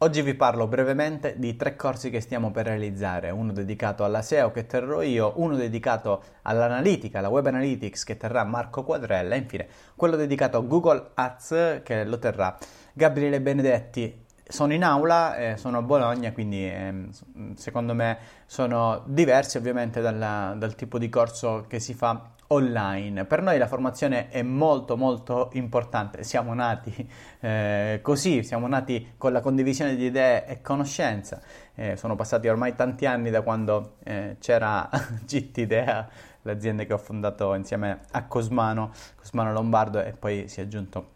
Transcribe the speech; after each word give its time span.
Oggi 0.00 0.20
vi 0.20 0.34
parlo 0.34 0.66
brevemente 0.66 1.38
di 1.38 1.56
tre 1.56 1.74
corsi 1.74 2.10
che 2.10 2.20
stiamo 2.20 2.50
per 2.50 2.66
realizzare, 2.66 3.30
uno 3.30 3.50
dedicato 3.52 4.04
alla 4.04 4.20
SEO 4.20 4.50
che 4.50 4.66
terrò 4.66 5.00
io, 5.00 5.32
uno 5.36 5.56
dedicato 5.56 6.22
all'analitica, 6.42 7.20
alla 7.20 7.30
web 7.30 7.46
analytics 7.46 8.04
che 8.04 8.18
terrà 8.18 8.44
Marco 8.44 8.84
Quadrella 8.84 9.34
e 9.34 9.38
infine 9.38 9.66
quello 9.94 10.16
dedicato 10.16 10.58
a 10.58 10.60
Google 10.60 11.12
Ads 11.14 11.80
che 11.82 12.04
lo 12.04 12.18
terrà 12.18 12.58
Gabriele 12.92 13.40
Benedetti. 13.40 14.24
Sono 14.46 14.74
in 14.74 14.84
aula, 14.84 15.34
eh, 15.38 15.56
sono 15.56 15.78
a 15.78 15.82
Bologna, 15.82 16.30
quindi 16.32 16.66
eh, 16.66 17.08
secondo 17.54 17.94
me 17.94 18.18
sono 18.44 19.02
diversi 19.06 19.56
ovviamente 19.56 20.02
dalla, 20.02 20.54
dal 20.58 20.74
tipo 20.74 20.98
di 20.98 21.08
corso 21.08 21.64
che 21.66 21.80
si 21.80 21.94
fa 21.94 22.34
online. 22.48 23.24
Per 23.24 23.42
noi 23.42 23.58
la 23.58 23.66
formazione 23.66 24.28
è 24.28 24.42
molto 24.42 24.96
molto 24.96 25.50
importante, 25.52 26.22
siamo 26.22 26.54
nati 26.54 27.08
eh, 27.40 28.00
così, 28.02 28.42
siamo 28.42 28.66
nati 28.66 29.14
con 29.16 29.32
la 29.32 29.40
condivisione 29.40 29.96
di 29.96 30.06
idee 30.06 30.46
e 30.46 30.60
conoscenza, 30.60 31.40
eh, 31.74 31.96
sono 31.96 32.14
passati 32.14 32.48
ormai 32.48 32.74
tanti 32.74 33.06
anni 33.06 33.30
da 33.30 33.42
quando 33.42 33.96
eh, 34.04 34.36
c'era 34.38 34.88
GT 35.24 35.56
Idea, 35.58 36.08
l'azienda 36.42 36.84
che 36.84 36.92
ho 36.92 36.98
fondato 36.98 37.54
insieme 37.54 38.00
a 38.12 38.24
Cosmano, 38.26 38.92
Cosmano 39.16 39.52
Lombardo 39.52 40.00
e 40.02 40.12
poi 40.12 40.48
si 40.48 40.60
è 40.60 40.64
aggiunto 40.64 41.14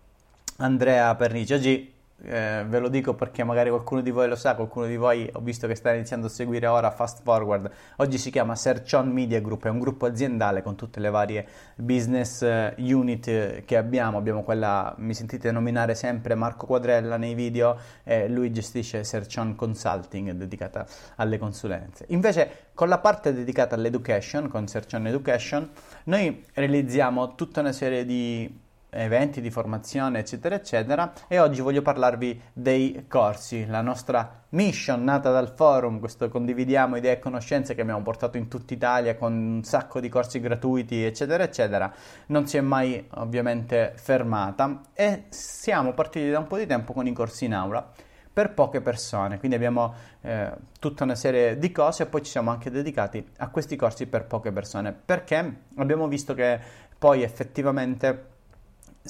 Andrea 0.57 1.15
Pernici. 1.15 1.53
Oggi 1.55 2.00
eh, 2.23 2.65
ve 2.67 2.79
lo 2.79 2.89
dico 2.89 3.15
perché 3.15 3.45
magari 3.45 3.71
qualcuno 3.71 4.01
di 4.01 4.11
voi 4.11 4.29
lo 4.29 4.37
sa, 4.37 4.55
qualcuno 4.55 4.87
di 4.87 4.97
voi 4.97 5.29
ho 5.33 5.41
visto 5.41 5.67
che 5.67 5.75
sta 5.75 5.93
iniziando 5.93 6.27
a 6.27 6.31
seguire 6.31 6.67
ora 6.67 6.91
Fast 6.91 7.23
Forward. 7.23 7.71
Oggi 7.97 8.19
si 8.19 8.31
chiama 8.31 8.55
Search 8.55 8.93
On 8.95 9.09
Media 9.09 9.41
Group, 9.41 9.67
è 9.67 9.69
un 9.69 9.79
gruppo 9.79 10.07
aziendale 10.07 10.63
con 10.63 10.77
tutte 10.77 11.01
le 11.01 11.11
varie 11.11 11.47
business 11.77 12.43
eh, 12.43 12.75
unit 12.79 13.29
eh, 13.29 13.63
che 13.65 13.77
abbiamo. 13.77 14.19
Abbiamo 14.19 14.43
quella, 14.43 14.95
mi 14.99 15.15
sentite 15.15 15.51
nominare 15.51 15.95
sempre 15.95 16.35
Marco 16.35 16.67
Quadrella 16.67 17.17
nei 17.17 17.35
video, 17.35 17.79
eh, 18.05 18.29
lui 18.29 18.53
gestisce 18.53 19.05
Search 19.05 19.37
On 19.39 19.55
Consulting 19.55 20.33
dedicata 20.33 20.87
alle 21.17 21.39
consulenze. 21.39 22.05
Invece 22.09 22.69
con 22.75 22.89
la 22.89 22.99
parte 22.99 23.33
dedicata 23.33 23.75
all'education, 23.75 24.49
con 24.49 24.67
Search 24.67 24.95
On 24.95 25.07
Education, 25.07 25.71
noi 26.05 26.45
realizziamo 26.55 27.35
tutta 27.35 27.61
una 27.61 27.73
serie 27.73 28.05
di 28.05 28.69
eventi 28.91 29.41
di 29.41 29.51
formazione, 29.51 30.19
eccetera, 30.19 30.55
eccetera. 30.55 31.13
E 31.29 31.39
oggi 31.39 31.61
voglio 31.61 31.83
parlarvi 31.83 32.41
dei 32.53 33.07
corsi, 33.09 33.67
la 33.67 33.81
nostra 33.81 34.43
mission 34.51 35.05
nata 35.05 35.31
dal 35.31 35.53
forum, 35.55 36.01
questo 36.01 36.29
condividiamo 36.29 36.97
idee 36.97 37.13
e 37.13 37.19
conoscenze 37.19 37.75
che 37.75 37.81
abbiamo 37.81 38.03
portato 38.03 38.37
in 38.37 38.49
tutta 38.49 38.75
Italia 38.75 39.17
con 39.17 39.33
un 39.33 39.65
sacco 39.65 40.01
di 40.01 40.09
corsi 40.09 40.41
gratuiti, 40.41 41.05
eccetera, 41.05 41.45
eccetera. 41.45 41.93
Non 42.27 42.47
si 42.47 42.57
è 42.57 42.61
mai 42.61 43.07
ovviamente 43.15 43.93
fermata 43.97 44.81
e 44.93 45.25
siamo 45.29 45.93
partiti 45.93 46.31
da 46.31 46.39
un 46.39 46.47
po' 46.47 46.59
di 46.59 46.67
tempo 46.67 46.93
con 46.93 47.07
i 47.07 47.13
corsi 47.13 47.45
in 47.45 47.55
aula 47.55 48.09
per 48.33 48.55
poche 48.55 48.81
persone, 48.81 49.39
quindi 49.39 49.57
abbiamo 49.57 49.93
eh, 50.21 50.51
tutta 50.79 51.03
una 51.03 51.17
serie 51.17 51.59
di 51.59 51.73
cose 51.73 52.05
e 52.05 52.07
poi 52.07 52.23
ci 52.23 52.31
siamo 52.31 52.51
anche 52.51 52.71
dedicati 52.71 53.25
a 53.39 53.49
questi 53.49 53.75
corsi 53.75 54.07
per 54.07 54.25
poche 54.27 54.53
persone 54.53 54.93
perché 54.93 55.63
abbiamo 55.77 56.07
visto 56.07 56.33
che 56.33 56.59
poi 56.97 57.23
effettivamente 57.23 58.30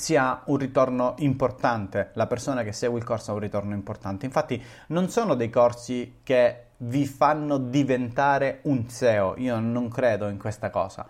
si 0.01 0.17
ha 0.17 0.41
un 0.47 0.57
ritorno 0.57 1.15
importante, 1.19 2.11
la 2.15 2.27
persona 2.27 2.63
che 2.63 2.73
segue 2.73 2.99
il 2.99 3.05
corso 3.05 3.33
ha 3.33 3.35
un 3.35 3.41
ritorno 3.41 3.75
importante. 3.75 4.25
Infatti 4.25 4.61
non 4.89 5.11
sono 5.11 5.35
dei 5.35 5.51
corsi 5.51 6.21
che 6.23 6.69
vi 6.79 7.05
fanno 7.05 7.59
diventare 7.59 8.61
un 8.63 8.89
SEO, 8.89 9.35
io 9.37 9.61
non 9.61 9.91
credo 9.91 10.29
in 10.29 10.39
questa 10.39 10.71
cosa. 10.71 11.07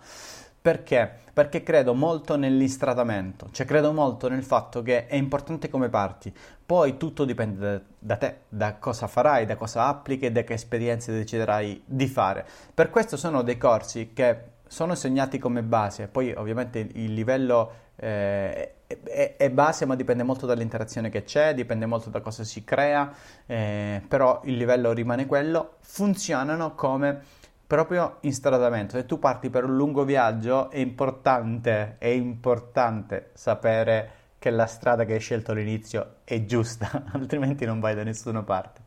Perché? 0.61 1.09
Perché 1.31 1.63
credo 1.63 1.93
molto 1.93 2.35
nell'istratamento, 2.35 3.47
cioè 3.51 3.65
credo 3.65 3.93
molto 3.93 4.27
nel 4.27 4.43
fatto 4.43 4.81
che 4.81 5.07
è 5.07 5.15
importante 5.15 5.69
come 5.69 5.87
parti, 5.87 6.31
poi 6.65 6.97
tutto 6.97 7.23
dipende 7.23 7.85
da, 7.97 8.17
te, 8.17 8.41
da 8.49 8.75
cosa 8.75 9.07
farai, 9.07 9.45
da 9.45 9.55
cosa 9.55 9.85
applichi 9.85 10.25
e 10.25 10.31
da 10.33 10.43
che 10.43 10.53
esperienze 10.53 11.13
deciderai 11.13 11.83
di 11.85 12.07
fare. 12.07 12.45
Per 12.73 12.89
questo 12.89 13.15
sono 13.15 13.41
dei 13.41 13.57
corsi 13.57 14.11
che 14.13 14.49
sono 14.67 14.95
segnati 14.95 15.37
come 15.37 15.63
base, 15.63 16.07
poi 16.07 16.33
ovviamente 16.33 16.79
il 16.79 17.13
livello 17.13 17.89
eh, 18.01 18.73
è, 18.87 19.35
è, 19.37 19.49
base 19.51 19.85
ma 19.85 19.95
dipende 19.95 20.23
molto 20.23 20.47
dall'interazione 20.47 21.09
che 21.09 21.23
c'è, 21.23 21.53
dipende 21.53 21.85
molto 21.85 22.09
da 22.09 22.19
cosa 22.19 22.43
si 22.43 22.63
crea, 22.63 23.13
eh, 23.45 24.01
però 24.07 24.41
il 24.45 24.57
livello 24.57 24.91
rimane 24.91 25.27
quello, 25.27 25.75
funzionano 25.81 26.73
come 26.73 27.21
proprio 27.67 28.17
instradamento. 28.21 28.97
Se 28.97 29.05
tu 29.05 29.19
parti 29.19 29.51
per 29.51 29.65
un 29.65 29.75
lungo 29.75 30.03
viaggio 30.03 30.71
è 30.71 30.79
importante, 30.79 31.97
è 31.99 32.07
importante 32.07 33.29
sapere 33.33 34.09
che 34.39 34.49
la 34.49 34.65
strada 34.65 35.05
che 35.05 35.13
hai 35.13 35.19
scelto 35.19 35.51
all'inizio 35.51 36.15
è 36.23 36.43
giusta, 36.45 37.03
altrimenti 37.13 37.65
non 37.65 37.79
vai 37.79 37.93
da 37.93 38.03
nessuna 38.03 38.41
parte. 38.41 38.81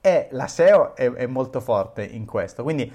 E 0.00 0.28
la 0.30 0.46
SEO 0.46 0.94
è, 0.94 1.10
è 1.10 1.26
molto 1.26 1.60
forte 1.60 2.04
in 2.04 2.24
questo, 2.24 2.62
quindi 2.62 2.90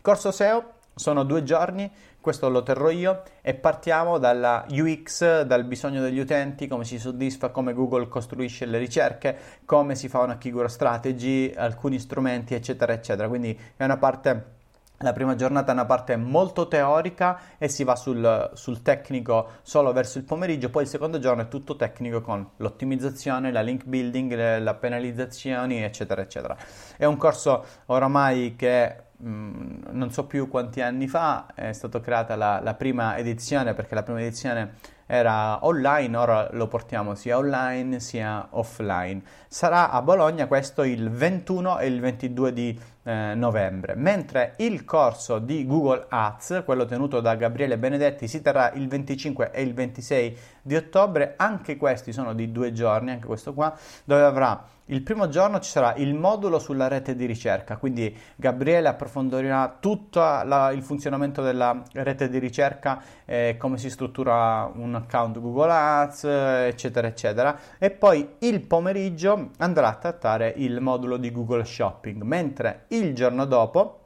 corso 0.00 0.30
SEO 0.30 0.76
sono 0.98 1.22
due 1.22 1.42
giorni, 1.44 1.90
questo 2.20 2.48
lo 2.48 2.62
terrò 2.62 2.90
io 2.90 3.22
e 3.40 3.54
partiamo 3.54 4.18
dalla 4.18 4.66
UX, 4.68 5.42
dal 5.42 5.64
bisogno 5.64 6.02
degli 6.02 6.18
utenti, 6.18 6.66
come 6.66 6.84
si 6.84 6.98
soddisfa, 6.98 7.50
come 7.50 7.72
Google 7.72 8.08
costruisce 8.08 8.66
le 8.66 8.78
ricerche, 8.78 9.38
come 9.64 9.94
si 9.94 10.08
fa 10.08 10.20
una 10.20 10.36
keyword 10.36 10.68
strategy, 10.68 11.52
alcuni 11.54 11.98
strumenti, 11.98 12.54
eccetera, 12.54 12.92
eccetera. 12.92 13.28
Quindi 13.28 13.58
è 13.76 13.84
una 13.84 13.96
parte 13.96 14.56
la 15.02 15.12
prima 15.12 15.36
giornata 15.36 15.70
è 15.70 15.74
una 15.74 15.84
parte 15.84 16.16
molto 16.16 16.66
teorica 16.66 17.40
e 17.56 17.68
si 17.68 17.84
va 17.84 17.94
sul, 17.94 18.50
sul, 18.54 18.82
tecnico 18.82 19.50
solo 19.62 19.92
verso 19.92 20.18
il 20.18 20.24
pomeriggio, 20.24 20.70
poi 20.70 20.82
il 20.82 20.88
secondo 20.88 21.20
giorno 21.20 21.42
è 21.42 21.48
tutto 21.48 21.76
tecnico 21.76 22.20
con 22.20 22.44
l'ottimizzazione, 22.56 23.52
la 23.52 23.60
link 23.60 23.84
building, 23.84 24.34
le, 24.34 24.58
le 24.58 24.74
penalizzazioni, 24.74 25.84
eccetera, 25.84 26.20
eccetera. 26.20 26.56
È 26.96 27.04
un 27.04 27.16
corso 27.16 27.64
oramai 27.86 28.56
che 28.56 29.06
Mm, 29.20 29.80
non 29.90 30.12
so 30.12 30.26
più 30.26 30.46
quanti 30.46 30.80
anni 30.80 31.08
fa 31.08 31.46
è 31.52 31.72
stata 31.72 31.98
creata 31.98 32.36
la, 32.36 32.60
la, 32.62 32.74
prima 32.74 33.16
edizione 33.16 33.74
perché 33.74 33.96
la 33.96 34.04
prima 34.04 34.20
edizione 34.20 34.74
era 35.06 35.64
online, 35.66 36.16
ora 36.16 36.48
lo 36.52 36.68
portiamo 36.68 37.16
sia 37.16 37.36
online 37.36 37.98
sia 37.98 38.46
offline. 38.50 39.20
Sarà 39.48 39.90
a 39.90 40.02
Bologna 40.02 40.46
questo 40.46 40.84
il 40.84 41.10
21 41.10 41.78
e 41.80 41.86
il 41.86 41.98
22 41.98 42.52
di 42.52 42.78
eh, 43.02 43.32
novembre, 43.34 43.94
mentre 43.96 44.52
il 44.58 44.84
corso 44.84 45.40
di 45.40 45.66
Google 45.66 46.06
Ads, 46.08 46.62
quello 46.64 46.84
tenuto 46.84 47.20
da 47.20 47.34
Gabriele 47.34 47.78
Benedetti, 47.78 48.28
si 48.28 48.40
terrà 48.40 48.70
il 48.72 48.86
25 48.86 49.50
e 49.50 49.62
il 49.62 49.74
26 49.74 50.38
di 50.68 50.76
ottobre, 50.76 51.34
anche 51.36 51.76
questi 51.76 52.12
sono 52.12 52.34
di 52.34 52.52
due 52.52 52.72
giorni, 52.72 53.10
anche 53.10 53.26
questo 53.26 53.54
qua, 53.54 53.76
dove 54.04 54.22
avrà 54.22 54.64
il 54.90 55.02
primo 55.02 55.28
giorno 55.28 55.60
ci 55.60 55.70
sarà 55.70 55.94
il 55.96 56.14
modulo 56.14 56.58
sulla 56.58 56.88
rete 56.88 57.14
di 57.14 57.26
ricerca, 57.26 57.76
quindi 57.76 58.16
Gabriele 58.36 58.88
approfondirà 58.88 59.76
tutto 59.80 60.20
la, 60.20 60.70
il 60.70 60.82
funzionamento 60.82 61.42
della 61.42 61.82
rete 61.92 62.30
di 62.30 62.38
ricerca, 62.38 63.02
eh, 63.26 63.56
come 63.58 63.76
si 63.76 63.90
struttura 63.90 64.70
un 64.74 64.94
account 64.94 65.40
Google 65.40 65.72
Ads, 65.72 66.24
eccetera, 66.24 67.06
eccetera. 67.06 67.58
E 67.78 67.90
poi 67.90 68.36
il 68.38 68.62
pomeriggio 68.62 69.50
andrà 69.58 69.88
a 69.88 69.94
trattare 69.94 70.54
il 70.56 70.80
modulo 70.80 71.18
di 71.18 71.32
Google 71.32 71.64
Shopping, 71.64 72.22
mentre 72.22 72.84
il 72.88 73.14
giorno 73.14 73.44
dopo 73.44 74.04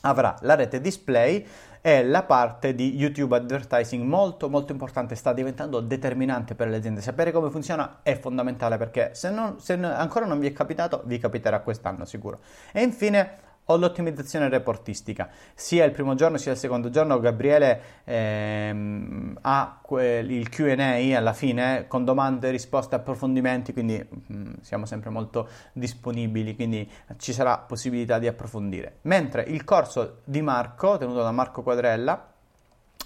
avrà 0.00 0.34
la 0.40 0.54
rete 0.56 0.80
display 0.80 1.46
e 1.86 2.02
la 2.02 2.22
parte 2.22 2.74
di 2.74 2.96
YouTube 2.96 3.36
advertising 3.36 4.02
molto 4.02 4.48
molto 4.48 4.72
importante, 4.72 5.14
sta 5.14 5.34
diventando 5.34 5.80
determinante 5.80 6.54
per 6.54 6.68
le 6.68 6.76
aziende. 6.76 7.02
Sapere 7.02 7.30
come 7.30 7.50
funziona 7.50 7.98
è 8.00 8.18
fondamentale 8.18 8.78
perché 8.78 9.10
se, 9.12 9.28
non, 9.28 9.60
se 9.60 9.74
ancora 9.74 10.24
non 10.24 10.38
vi 10.38 10.46
è 10.46 10.52
capitato, 10.54 11.02
vi 11.04 11.18
capiterà 11.18 11.60
quest'anno 11.60 12.06
sicuro. 12.06 12.38
E 12.72 12.82
infine 12.82 13.32
o 13.66 13.76
l'ottimizzazione 13.76 14.48
reportistica. 14.48 15.28
Sia 15.54 15.84
il 15.84 15.92
primo 15.92 16.14
giorno 16.14 16.36
sia 16.36 16.52
il 16.52 16.58
secondo 16.58 16.90
giorno 16.90 17.18
Gabriele 17.18 17.80
ehm, 18.04 19.38
ha 19.42 19.78
que- 19.80 20.18
il 20.18 20.48
QA 20.48 21.16
alla 21.16 21.32
fine 21.32 21.86
con 21.88 22.04
domande, 22.04 22.50
risposte, 22.50 22.94
approfondimenti, 22.94 23.72
quindi 23.72 23.96
mh, 23.96 24.36
mm, 24.36 24.52
siamo 24.60 24.86
sempre 24.86 25.10
molto 25.10 25.48
disponibili, 25.72 26.54
quindi 26.54 26.88
ci 27.18 27.32
sarà 27.32 27.58
possibilità 27.58 28.18
di 28.18 28.26
approfondire. 28.26 28.98
Mentre 29.02 29.42
il 29.42 29.64
corso 29.64 30.20
di 30.24 30.42
Marco, 30.42 30.98
tenuto 30.98 31.22
da 31.22 31.32
Marco 31.32 31.62
Quadrella, 31.62 32.33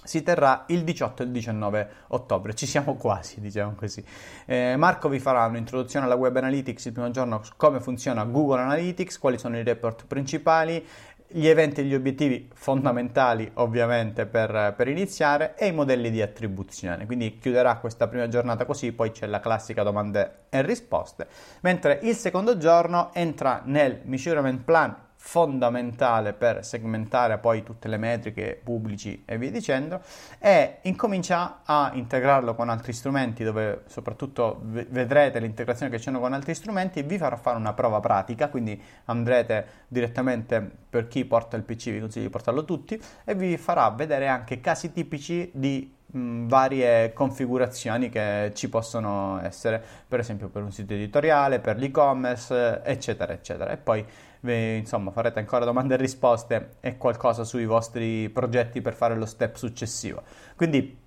si 0.08 0.22
terrà 0.22 0.64
il 0.68 0.84
18 0.84 1.22
e 1.22 1.26
il 1.26 1.32
19 1.32 1.88
ottobre, 2.08 2.54
ci 2.54 2.64
siamo 2.64 2.94
quasi, 2.94 3.42
diciamo 3.42 3.74
così. 3.74 4.02
Eh, 4.46 4.74
Marco 4.78 5.10
vi 5.10 5.18
farà 5.18 5.44
un'introduzione 5.44 6.06
alla 6.06 6.14
Web 6.14 6.34
Analytics 6.34 6.86
il 6.86 6.92
primo 6.92 7.10
giorno, 7.10 7.42
come 7.58 7.78
funziona 7.78 8.24
Google 8.24 8.62
Analytics, 8.62 9.18
quali 9.18 9.36
sono 9.36 9.58
i 9.58 9.62
report 9.62 10.06
principali, 10.06 10.82
gli 11.30 11.46
eventi 11.46 11.82
e 11.82 11.84
gli 11.84 11.94
obiettivi 11.94 12.48
fondamentali 12.54 13.50
ovviamente 13.56 14.24
per, 14.24 14.72
per, 14.74 14.88
iniziare 14.88 15.54
e 15.58 15.66
i 15.66 15.72
modelli 15.72 16.10
di 16.10 16.22
attribuzione. 16.22 17.04
Quindi 17.04 17.36
chiuderà 17.38 17.76
questa 17.76 18.08
prima 18.08 18.28
giornata 18.28 18.64
così, 18.64 18.92
poi 18.92 19.10
c'è 19.10 19.26
la 19.26 19.40
classica 19.40 19.82
domande 19.82 20.44
e 20.48 20.62
risposte, 20.62 21.26
mentre 21.60 22.00
il 22.04 22.14
secondo 22.14 22.56
giorno 22.56 23.10
entra 23.12 23.60
nel 23.66 24.00
measurement 24.04 24.62
plan 24.64 24.96
fondamentale 25.20 26.32
per 26.32 26.64
segmentare 26.64 27.38
poi 27.38 27.64
tutte 27.64 27.88
le 27.88 27.96
metriche 27.96 28.58
pubblici 28.62 29.24
e 29.26 29.36
via 29.36 29.50
dicendo 29.50 30.00
e 30.38 30.78
incomincia 30.82 31.60
a 31.64 31.90
integrarlo 31.92 32.54
con 32.54 32.68
altri 32.68 32.92
strumenti 32.92 33.42
dove 33.42 33.82
soprattutto 33.88 34.60
vedrete 34.62 35.40
l'integrazione 35.40 35.90
che 35.90 35.98
c'è 35.98 36.12
con 36.12 36.32
altri 36.32 36.54
strumenti 36.54 37.02
vi 37.02 37.18
farà 37.18 37.36
fare 37.36 37.58
una 37.58 37.72
prova 37.72 37.98
pratica. 38.00 38.48
Quindi 38.48 38.80
andrete 39.06 39.66
direttamente 39.88 40.70
per 40.88 41.08
chi 41.08 41.24
porta 41.24 41.56
il 41.56 41.64
PC 41.64 41.90
vi 41.90 42.00
consiglio 42.00 42.26
di 42.26 42.30
portarlo 42.30 42.64
tutti 42.64 43.00
e 43.24 43.34
vi 43.34 43.56
farà 43.56 43.90
vedere 43.90 44.28
anche 44.28 44.60
casi 44.60 44.92
tipici 44.92 45.50
di 45.52 45.96
varie 46.10 47.12
configurazioni 47.12 48.08
che 48.08 48.52
ci 48.54 48.68
possono 48.68 49.40
essere 49.42 49.82
per 50.08 50.20
esempio 50.20 50.48
per 50.48 50.62
un 50.62 50.72
sito 50.72 50.94
editoriale 50.94 51.58
per 51.58 51.76
l'e-commerce 51.76 52.80
eccetera 52.82 53.34
eccetera 53.34 53.70
e 53.70 53.76
poi 53.76 54.06
insomma 54.40 55.10
farete 55.10 55.38
ancora 55.38 55.64
domande 55.64 55.94
e 55.94 55.96
risposte 55.98 56.76
e 56.80 56.96
qualcosa 56.96 57.44
sui 57.44 57.66
vostri 57.66 58.28
progetti 58.30 58.80
per 58.80 58.94
fare 58.94 59.16
lo 59.16 59.26
step 59.26 59.56
successivo. 59.56 60.22
Quindi 60.56 61.06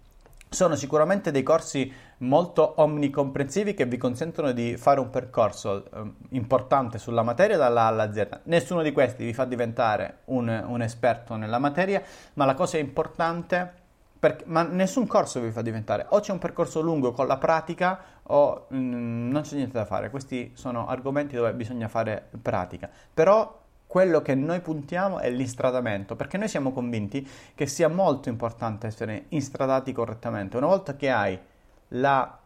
sono 0.54 0.76
sicuramente 0.76 1.32
dei 1.32 1.44
corsi 1.44 1.92
molto 2.18 2.74
omnicomprensivi 2.82 3.74
che 3.74 3.86
vi 3.86 3.96
consentono 3.96 4.52
di 4.52 4.76
fare 4.76 5.00
un 5.00 5.10
percorso 5.10 5.86
eh, 5.86 6.12
importante 6.32 6.98
sulla 6.98 7.24
materia 7.24 7.56
dalla 7.56 7.84
A 7.84 7.88
alla 7.88 8.14
Z. 8.14 8.42
Nessuno 8.44 8.82
di 8.82 8.92
questi 8.92 9.24
vi 9.24 9.34
fa 9.34 9.46
diventare 9.46 10.20
un, 10.26 10.48
un 10.68 10.82
esperto 10.82 11.38
nella 11.38 11.58
materia, 11.58 12.04
ma 12.34 12.44
la 12.44 12.54
cosa 12.54 12.78
importante 12.78 13.81
perché, 14.22 14.44
ma 14.46 14.62
nessun 14.62 15.08
corso 15.08 15.40
vi 15.40 15.50
fa 15.50 15.64
diventare. 15.64 16.06
O 16.10 16.20
c'è 16.20 16.32
un 16.32 16.38
percorso 16.38 16.80
lungo 16.80 17.12
con 17.12 17.26
la 17.26 17.38
pratica 17.38 18.00
o 18.22 18.68
mm, 18.72 19.32
non 19.32 19.42
c'è 19.42 19.56
niente 19.56 19.74
da 19.74 19.86
fare. 19.86 20.12
Questi 20.12 20.52
sono 20.54 20.88
argomenti 20.88 21.36
dove 21.36 21.52
bisogna 21.56 21.88
fare 21.88 22.30
pratica. 22.40 22.88
Però 23.12 23.60
quello 23.88 24.22
che 24.22 24.36
noi 24.36 24.62
puntiamo 24.62 25.18
è 25.18 25.32
l'istradamento, 25.32 26.16
perché 26.16 26.38
noi 26.38 26.50
siamo 26.50 26.72
convinti 26.72 27.28
che 27.56 27.66
sia 27.66 27.88
molto 27.88 28.30
importante 28.30 28.86
essere 28.86 29.26
instradati 29.30 29.92
correttamente. 29.92 30.56
Una 30.56 30.68
volta 30.68 30.96
che 30.96 31.10
hai 31.10 31.40
la 31.88 32.38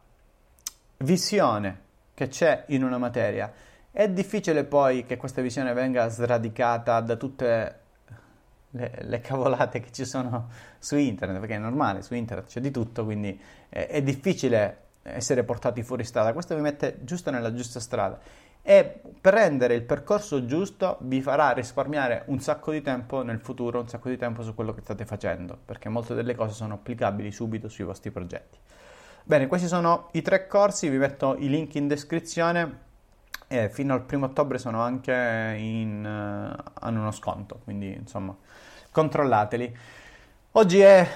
visione 0.99 1.81
che 2.13 2.29
c'è 2.29 2.63
in 2.67 2.85
una 2.85 2.97
materia, 2.97 3.51
è 3.91 4.07
difficile 4.07 4.63
poi 4.63 5.05
che 5.05 5.17
questa 5.17 5.41
visione 5.41 5.73
venga 5.73 6.07
sradicata 6.07 7.01
da 7.01 7.17
tutte 7.17 7.45
le, 7.45 7.79
le, 8.75 9.21
cavolate 9.21 9.79
che 9.79 9.91
ci 9.91 10.05
sono 10.05 10.49
su 10.79 10.97
internet, 10.97 11.39
perché 11.39 11.55
è 11.55 11.59
normale, 11.59 12.01
su 12.01 12.13
internet 12.13 12.47
c'è 12.47 12.59
di 12.59 12.71
tutto, 12.71 13.03
quindi 13.03 13.39
è, 13.69 13.87
è 13.87 14.01
difficile 14.01 14.83
essere 15.03 15.43
portati 15.43 15.83
fuori 15.83 16.03
strada. 16.03 16.33
Questo 16.33 16.55
vi 16.55 16.61
mette 16.61 16.99
giusto 17.03 17.31
nella 17.31 17.53
giusta 17.53 17.79
strada 17.79 18.19
e 18.67 19.01
prendere 19.21 19.75
il 19.75 19.83
percorso 19.83 20.45
giusto 20.45 20.97
vi 21.01 21.21
farà 21.21 21.51
risparmiare 21.51 22.23
un 22.27 22.39
sacco 22.39 22.71
di 22.71 22.81
tempo 22.81 23.21
nel 23.21 23.39
futuro, 23.39 23.79
un 23.79 23.87
sacco 23.87 24.09
di 24.09 24.17
tempo 24.17 24.41
su 24.41 24.55
quello 24.55 24.73
che 24.73 24.81
state 24.81 25.05
facendo, 25.05 25.55
perché 25.63 25.87
molte 25.87 26.15
delle 26.15 26.33
cose 26.33 26.53
sono 26.53 26.73
applicabili 26.73 27.31
subito 27.31 27.69
sui 27.69 27.83
vostri 27.83 28.09
progetti. 28.09 28.57
Bene, 29.23 29.45
questi 29.45 29.67
sono 29.67 30.09
i 30.13 30.23
tre 30.23 30.47
corsi, 30.47 30.89
vi 30.89 30.97
metto 30.97 31.35
i 31.37 31.47
link 31.47 31.75
in 31.75 31.87
descrizione 31.87 32.79
e 33.47 33.69
fino 33.69 33.93
al 33.93 34.03
primo 34.03 34.25
ottobre 34.25 34.57
sono 34.57 34.81
anche 34.81 35.55
in, 35.57 36.03
uh, 36.03 36.71
hanno 36.79 36.99
uno 36.99 37.11
sconto, 37.11 37.59
quindi 37.63 37.93
insomma 37.93 38.35
controllateli. 38.91 39.77
Oggi 40.51 40.79
è 40.79 41.07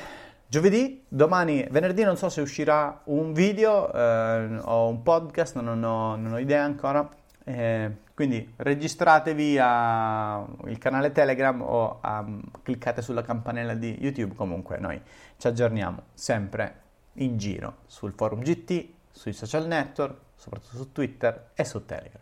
giovedì, 0.48 1.06
domani 1.08 1.66
venerdì 1.72 2.04
non 2.04 2.18
so 2.18 2.28
se 2.28 2.42
uscirà 2.42 3.02
un 3.06 3.32
video 3.32 3.92
eh, 3.94 4.60
o 4.62 4.90
un 4.90 5.02
podcast, 5.02 5.58
non 5.60 5.82
ho, 5.84 6.16
non 6.16 6.34
ho 6.34 6.38
idea 6.40 6.64
ancora. 6.64 7.08
Eh, 7.46 7.92
quindi 8.14 8.54
registratevi 8.58 9.58
al 9.58 10.78
canale 10.78 11.14
Telegram 11.14 11.62
o 11.62 12.02
um, 12.04 12.42
cliccate 12.62 13.02
sulla 13.02 13.22
campanella 13.22 13.76
di 13.76 13.98
YouTube. 14.02 14.36
Comunque 14.36 14.78
noi 14.78 15.02
ci 15.38 15.48
aggiorniamo 15.48 16.02
sempre 16.14 16.82
in 17.14 17.38
giro 17.38 17.78
sul 17.86 18.12
forum 18.12 18.42
GT, 18.42 18.90
sui 19.10 19.32
social 19.32 19.68
network, 19.68 20.18
soprattutto 20.40 20.78
su 20.78 20.92
Twitter 20.92 21.52
e 21.54 21.66
su 21.66 21.86
Telegram. 21.86 22.22